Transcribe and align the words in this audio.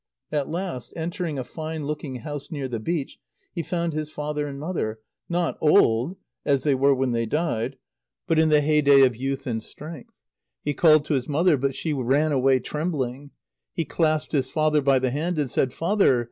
At 0.31 0.49
last, 0.49 0.93
entering 0.95 1.37
a 1.37 1.43
fine 1.43 1.85
looking 1.85 2.15
house 2.15 2.49
near 2.49 2.67
the 2.67 2.79
beach, 2.79 3.19
he 3.53 3.61
found 3.61 3.93
his 3.93 4.09
father 4.09 4.47
and 4.47 4.59
mother, 4.59 4.99
not 5.29 5.59
old, 5.61 6.17
as 6.43 6.63
they 6.63 6.73
were 6.73 6.95
when 6.95 7.11
they 7.11 7.27
died, 7.27 7.77
but 8.25 8.39
in 8.39 8.49
the 8.49 8.61
heyday 8.61 9.01
of 9.05 9.15
youth 9.15 9.45
and 9.45 9.61
strength. 9.61 10.15
He 10.63 10.73
called 10.73 11.05
to 11.05 11.13
his 11.13 11.27
mother, 11.27 11.55
but 11.55 11.75
she 11.75 11.93
ran 11.93 12.31
away 12.31 12.59
trembling. 12.59 13.29
He 13.73 13.85
clasped 13.85 14.31
his 14.31 14.49
father 14.49 14.81
by 14.81 14.97
the 14.97 15.11
hand, 15.11 15.37
and 15.37 15.47
said: 15.51 15.71
"Father! 15.71 16.19